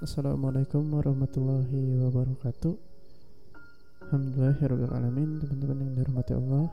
[0.00, 2.72] Assalamualaikum warahmatullahi wabarakatuh.
[4.08, 6.72] Alhamdulillahirrahmanirrahim Teman-teman yang dirahmati Allah.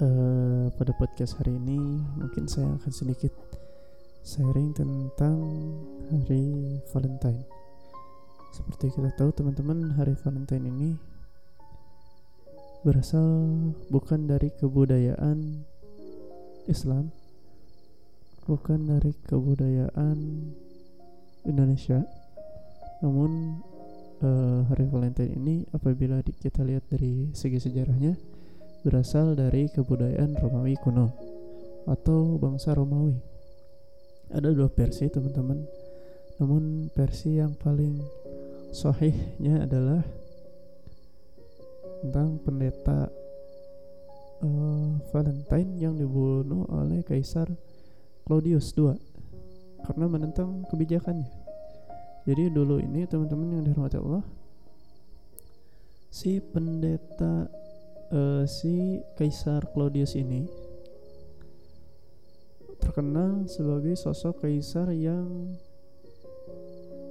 [0.00, 1.76] Uh, Pada podcast hari ini
[2.16, 3.28] Mungkin saya akan sedikit
[4.24, 5.36] Sharing tentang
[6.08, 7.44] Hari Valentine.
[8.56, 10.96] Seperti kita tahu teman-teman Hari Valentine ini
[12.80, 13.28] Berasal
[13.92, 15.68] bukan dari kebudayaan
[16.64, 17.12] Islam
[18.48, 20.16] bukan dari kebudayaan
[21.48, 22.04] Indonesia.
[23.00, 23.62] Namun
[24.22, 28.14] uh, hari Valentine ini apabila kita lihat dari segi sejarahnya
[28.86, 31.10] berasal dari kebudayaan Romawi kuno
[31.88, 33.16] atau bangsa Romawi.
[34.28, 35.64] Ada dua versi teman-teman.
[36.38, 37.98] Namun versi yang paling
[38.70, 40.04] sahihnya adalah
[41.98, 43.10] tentang pendeta
[44.44, 47.50] uh, Valentine yang dibunuh oleh Kaisar
[48.22, 48.94] Claudius II
[49.82, 51.37] karena menentang kebijakannya.
[52.28, 54.20] Jadi dulu ini teman-teman yang dirahmati Allah
[56.12, 57.48] si pendeta
[58.12, 60.44] uh, si Kaisar Claudius ini
[62.84, 65.56] terkenal sebagai sosok kaisar yang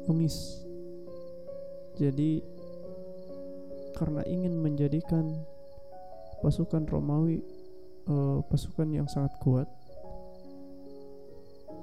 [0.05, 0.61] pengemis.
[1.97, 2.45] Jadi
[3.97, 5.33] karena ingin menjadikan
[6.45, 7.41] pasukan Romawi
[8.05, 9.65] uh, pasukan yang sangat kuat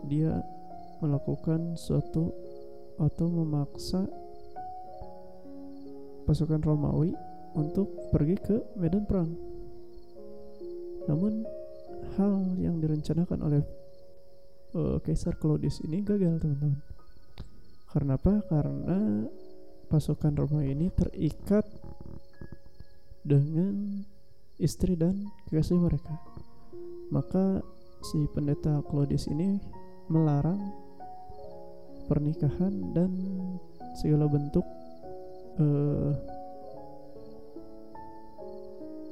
[0.06, 0.38] dia
[1.02, 2.53] melakukan suatu
[2.98, 4.06] atau memaksa
[6.25, 7.12] pasukan Romawi
[7.55, 9.31] untuk pergi ke medan perang.
[11.05, 11.45] Namun
[12.17, 13.62] hal yang direncanakan oleh
[14.75, 16.81] uh, Kaisar Claudius ini gagal, teman-teman.
[17.92, 18.42] Karena apa?
[18.50, 18.98] Karena
[19.87, 21.62] pasukan Romawi ini terikat
[23.22, 24.03] dengan
[24.59, 26.15] istri dan kekasih mereka.
[27.12, 27.62] Maka
[28.03, 29.61] si pendeta Claudius ini
[30.11, 30.83] melarang
[32.06, 33.10] pernikahan dan
[33.97, 34.66] segala bentuk
[35.60, 36.12] uh,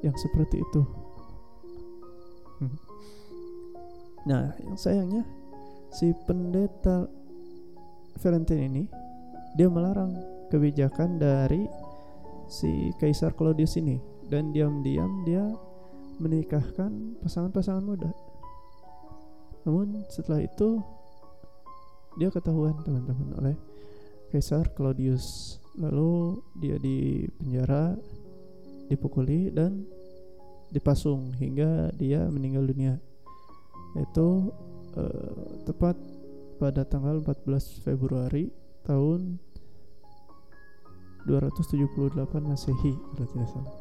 [0.03, 0.83] yang seperti itu.
[2.59, 2.77] Hmm.
[4.27, 5.23] Nah, yang sayangnya
[5.93, 7.07] si pendeta
[8.23, 8.85] Valentine ini
[9.59, 10.15] dia melarang
[10.49, 11.69] kebijakan dari
[12.49, 15.45] si Kaisar Claudius ini dan diam-diam dia
[16.21, 18.13] menikahkan pasangan-pasangan muda
[19.63, 20.83] namun setelah itu
[22.17, 23.57] dia ketahuan teman-teman oleh
[24.33, 25.59] Kaisar Claudius.
[25.77, 27.97] Lalu dia di penjara,
[28.89, 29.85] dipukuli dan
[30.73, 32.97] dipasung hingga dia meninggal dunia.
[33.97, 34.53] Itu
[34.97, 35.97] uh, tepat
[36.57, 38.49] pada tanggal 14 Februari
[38.85, 39.37] tahun
[41.29, 43.77] 278 Masehi kalau tidak salah.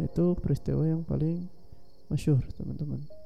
[0.00, 1.46] Itu peristiwa yang paling
[2.10, 3.19] masyur teman-teman.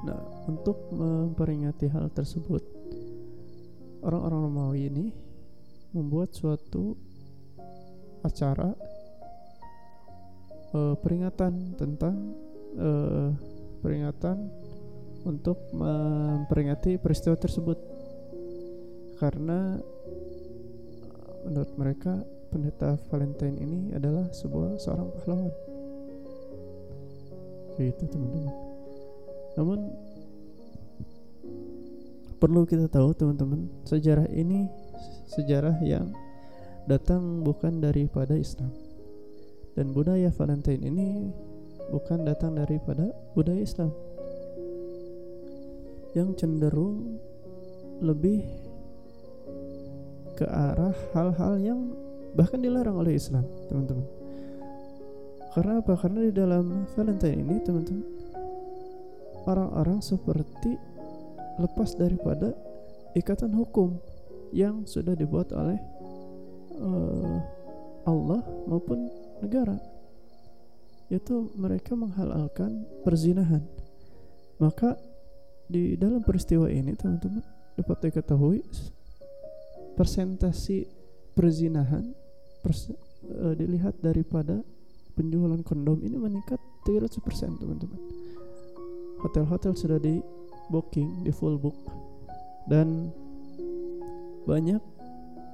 [0.00, 2.64] Nah, untuk memperingati hal tersebut,
[4.00, 5.06] orang-orang Romawi ini
[5.92, 6.96] membuat suatu
[8.24, 8.72] acara
[10.72, 12.16] uh, peringatan tentang
[12.80, 13.28] uh,
[13.84, 14.48] peringatan
[15.28, 17.76] untuk memperingati peristiwa tersebut.
[19.20, 19.76] Karena
[21.44, 25.52] menurut mereka pendeta Valentine ini adalah sebuah seorang pahlawan.
[27.76, 28.69] Gitu teman-teman
[29.58, 29.90] namun
[32.40, 34.66] perlu kita tahu teman-teman, sejarah ini
[35.30, 36.10] sejarah yang
[36.90, 38.72] datang bukan daripada Islam.
[39.78, 41.30] Dan budaya Valentine ini
[41.94, 43.94] bukan datang daripada budaya Islam.
[46.16, 47.22] Yang cenderung
[48.02, 48.42] lebih
[50.34, 51.80] ke arah hal-hal yang
[52.34, 54.06] bahkan dilarang oleh Islam, teman-teman.
[55.54, 55.94] Karena apa?
[55.94, 58.19] Karena di dalam Valentine ini, teman-teman,
[59.48, 60.76] orang-orang seperti
[61.60, 62.56] lepas daripada
[63.14, 64.00] ikatan hukum
[64.50, 65.78] yang sudah dibuat oleh
[66.80, 67.38] uh,
[68.08, 69.10] Allah maupun
[69.44, 69.78] negara.
[71.10, 73.62] Yaitu mereka menghalalkan perzinahan.
[74.62, 74.94] Maka
[75.70, 77.42] di dalam peristiwa ini teman-teman
[77.78, 78.60] dapat diketahui
[79.94, 80.86] persentasi
[81.34, 82.10] perzinahan
[82.60, 84.60] pers uh, dilihat daripada
[85.14, 88.19] penjualan kondom ini meningkat 300% teman-teman
[89.20, 90.18] hotel-hotel sudah di
[90.72, 91.76] booking di full book.
[92.68, 93.12] Dan
[94.44, 94.80] banyak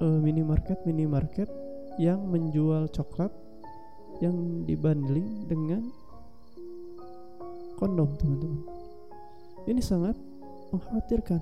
[0.01, 1.49] uh, minimarket minimarket
[1.97, 3.33] yang menjual coklat
[4.21, 5.89] yang dibanding dengan
[7.77, 8.65] kondom teman-teman.
[9.69, 10.17] Ini sangat
[10.73, 11.41] mengkhawatirkan.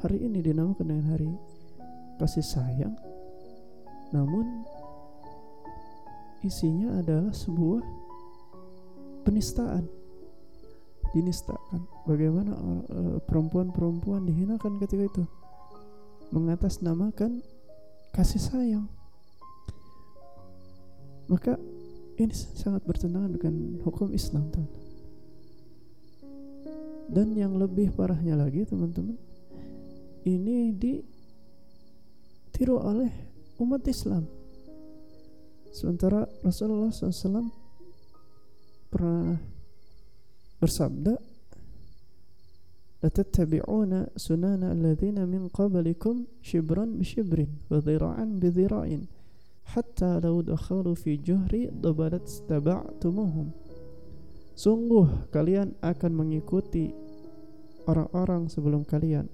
[0.00, 1.28] Hari ini dinamakan dengan hari
[2.16, 2.96] kasih sayang.
[4.16, 4.64] Namun
[6.40, 7.84] isinya adalah sebuah
[9.28, 9.99] penistaan
[11.10, 12.54] dinistakan bagaimana
[13.26, 15.24] perempuan-perempuan dihinakan ketika itu?
[16.30, 17.42] Mengatasnamakan
[18.14, 18.86] kasih sayang.
[21.30, 21.58] Maka
[22.18, 24.80] ini sangat bertentangan dengan hukum Islam teman
[27.10, 29.18] dan yang lebih parahnya lagi teman-teman
[30.22, 33.10] ini ditiru oleh
[33.58, 34.30] umat Islam.
[35.74, 37.50] Sementara Rasulullah SAW
[38.90, 39.38] pernah
[40.60, 41.16] bersabda
[43.02, 49.08] latattabi'una sunana alladhina min qablikum shibran bi shibrin wa dhira'an bi dhira'in
[49.72, 53.50] hatta law dakhalu fi juhri dabalat taba'tumuhum
[54.52, 56.92] sungguh kalian akan mengikuti
[57.90, 59.26] orang-orang sebelum kalian.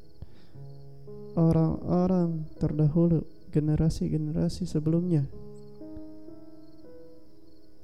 [1.37, 5.29] Orang-orang terdahulu generasi-generasi sebelumnya.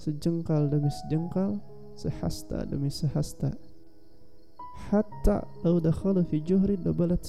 [0.01, 1.61] Sejengkal demi sejengkal
[1.97, 3.53] Sehasta demi sehasta
[4.91, 7.23] Hatta lau dakhalu fi juhri dabalat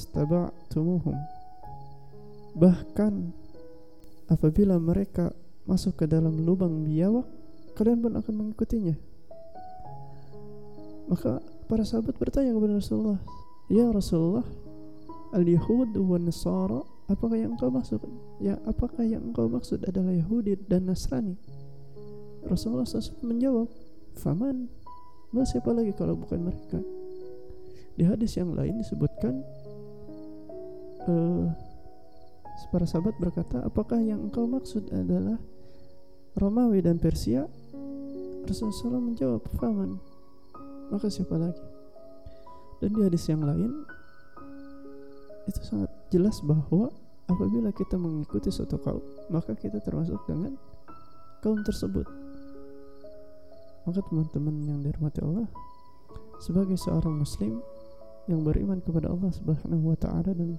[0.71, 1.15] tumuhum
[2.57, 3.13] Bahkan
[4.31, 5.33] apabila mereka
[5.67, 7.27] masuk ke dalam lubang biawak
[7.73, 9.13] Kalian pun akan mengikutinya
[11.07, 13.19] maka para sahabat bertanya kepada Rasulullah,
[13.67, 14.45] "Ya Rasulullah,
[15.35, 16.81] al-Yahud wa Nasara,
[17.11, 17.99] apakah yang engkau maksud?
[18.39, 21.35] Ya, apakah yang engkau maksud adalah Yahudi dan Nasrani?"
[22.47, 23.67] Rasulullah SAW menjawab,
[24.17, 24.69] "Faman?
[25.33, 26.79] Lalu siapa lagi kalau bukan mereka?"
[27.93, 29.45] Di hadis yang lain disebutkan
[31.05, 31.45] uh,
[32.73, 35.37] para sahabat berkata, "Apakah yang engkau maksud adalah
[36.37, 37.45] Romawi dan Persia?"
[38.49, 40.13] Rasulullah menjawab, "Faman?"
[40.93, 41.65] maka siapa lagi
[42.77, 43.71] dan di hadis yang lain
[45.49, 46.93] itu sangat jelas bahwa
[47.25, 49.01] apabila kita mengikuti suatu kaum
[49.33, 50.53] maka kita termasuk dengan
[51.41, 52.05] kaum tersebut
[53.83, 55.47] maka teman-teman yang dirahmati Allah
[56.39, 57.59] sebagai seorang muslim
[58.27, 60.55] yang beriman kepada Allah Subhanahu wa taala dan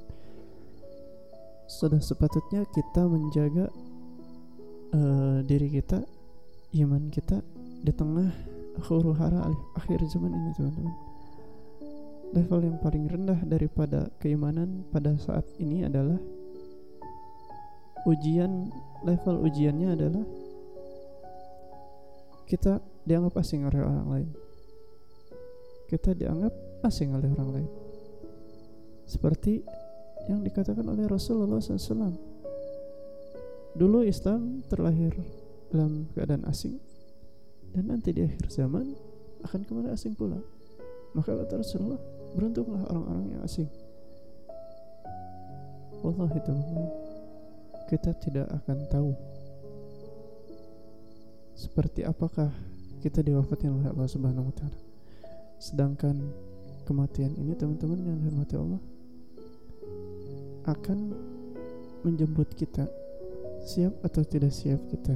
[1.65, 3.73] sudah sepatutnya kita menjaga
[4.93, 6.05] uh, diri kita
[6.85, 7.41] iman kita
[7.81, 8.29] di tengah
[8.85, 9.49] huru hara
[9.79, 10.97] akhir zaman ini teman-teman.
[12.35, 16.19] Level yang paling rendah daripada keimanan pada saat ini adalah
[18.05, 18.69] ujian
[19.07, 20.25] level ujiannya adalah
[22.45, 24.29] kita dianggap asing oleh orang lain.
[25.89, 26.53] Kita dianggap
[26.85, 27.71] asing oleh orang lain.
[29.05, 29.61] Seperti
[30.29, 32.17] yang dikatakan oleh Rasulullah SAW
[33.77, 35.13] dulu Islam terlahir
[35.69, 36.79] dalam keadaan asing
[37.75, 38.97] dan nanti di akhir zaman
[39.45, 40.41] akan kembali asing pula.
[41.13, 42.01] Maka kata Rasulullah
[42.33, 43.69] beruntunglah orang-orang yang asing.
[46.01, 46.89] Wallahi teman
[47.85, 49.13] kita tidak akan tahu
[51.55, 52.51] seperti apakah
[53.05, 54.79] kita diwafatkan oleh Allah Subhanahu wa taala.
[55.61, 56.17] Sedangkan
[56.89, 58.81] kematian ini teman-teman yang dihormati Allah
[60.65, 61.13] akan
[62.01, 62.89] menjemput kita
[63.69, 65.13] siap atau tidak siap kita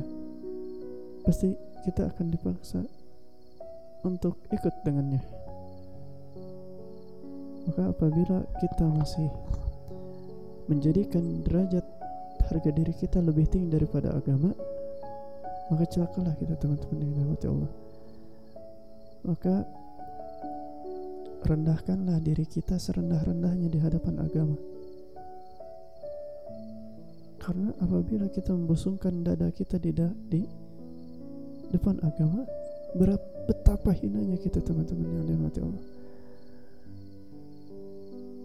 [1.24, 1.52] pasti
[1.84, 2.80] kita akan dipaksa
[4.04, 5.20] untuk ikut dengannya.
[7.68, 9.28] Maka apabila kita masih
[10.72, 11.84] menjadikan derajat
[12.48, 14.56] harga diri kita lebih tinggi daripada agama,
[15.68, 17.72] maka celakalah kita teman-teman yang dirahmati Allah.
[19.24, 19.54] Maka
[21.44, 24.56] rendahkanlah diri kita serendah-rendahnya di hadapan agama.
[27.38, 29.92] Karena apabila kita membusungkan dada kita di,
[30.28, 30.42] di
[31.72, 32.44] depan agama
[32.96, 35.84] berapa betapa hinanya kita teman-teman yang dirahmati Allah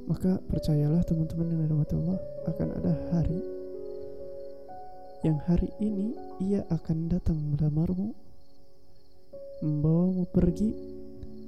[0.08, 3.40] maka percayalah teman-teman yang dirahmati Allah akan ada hari
[5.24, 6.12] yang hari ini
[6.44, 8.12] ia akan datang melamarmu.
[9.64, 10.76] Membawamu pergi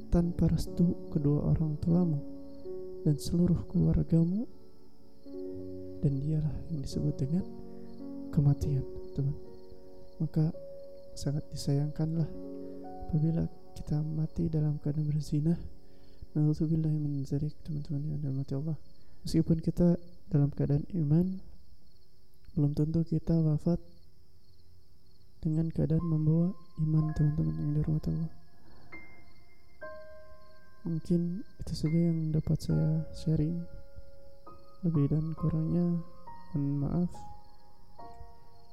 [0.07, 2.19] tanpa restu kedua orang tuamu
[3.03, 4.47] dan seluruh keluargamu.
[5.99, 7.43] Dan dialah yang disebut dengan
[8.29, 8.85] kematian
[9.17, 9.35] teman
[10.19, 10.51] maka
[11.15, 12.27] sangat disayangkanlah
[13.07, 15.55] apabila kita mati dalam keadaan berzina.
[16.35, 18.75] Nauzubillah min teman-teman yang dirahmati Allah.
[19.23, 19.95] Meskipun kita
[20.27, 21.39] dalam keadaan iman
[22.55, 23.77] belum tentu kita wafat
[25.43, 28.45] dengan keadaan membawa iman teman-teman yang dirahmati Allah
[30.85, 33.57] mungkin itu saja yang dapat saya sharing.
[34.85, 35.97] Lebih dan kurangnya
[36.53, 37.11] mohon maaf.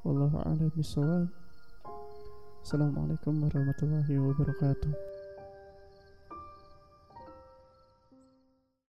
[0.04, 0.68] Wallahu a'lam
[2.62, 5.11] Assalamualaikum warahmatullahi wabarakatuh